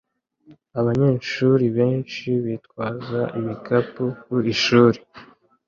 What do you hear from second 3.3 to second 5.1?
ibikapu ku ishuri